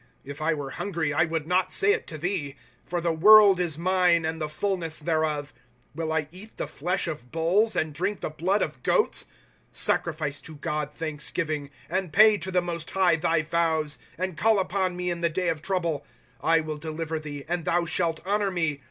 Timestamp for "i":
0.41-0.55, 1.13-1.25, 6.11-6.27, 16.41-16.61